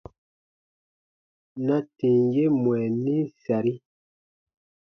Na 1.65 1.77
tìm 1.97 2.15
ye 2.35 2.45
mwɛ 2.61 2.77
nim 3.03 3.23
sari: 3.43 3.73